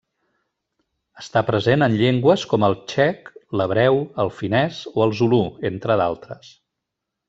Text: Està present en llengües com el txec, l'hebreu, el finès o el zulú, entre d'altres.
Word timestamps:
Està 1.23 1.43
present 1.49 1.87
en 1.89 1.99
llengües 1.99 2.47
com 2.55 2.67
el 2.69 2.77
txec, 2.93 3.31
l'hebreu, 3.61 4.03
el 4.27 4.35
finès 4.41 4.83
o 4.97 5.09
el 5.09 5.19
zulú, 5.23 5.45
entre 5.75 6.03
d'altres. 6.05 6.55